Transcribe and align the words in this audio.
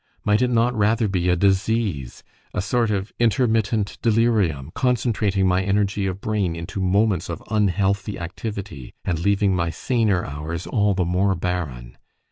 Might 0.25 0.41
it 0.41 0.49
not 0.49 0.73
rather 0.73 1.07
be 1.07 1.29
a 1.29 1.35
disease 1.35 2.23
a 2.55 2.61
sort 2.63 2.89
of 2.89 3.13
intermittent 3.19 3.99
delirium, 4.01 4.71
concentrating 4.73 5.47
my 5.47 5.61
energy 5.61 6.07
of 6.07 6.19
brain 6.19 6.55
into 6.55 6.81
moments 6.81 7.29
of 7.29 7.43
unhealthy 7.51 8.17
activity, 8.17 8.95
and 9.05 9.19
leaving 9.19 9.55
my 9.55 9.69
saner 9.69 10.25
hours 10.25 10.65
all 10.65 10.95
the 10.95 11.05
more 11.05 11.35
barren? 11.35 11.99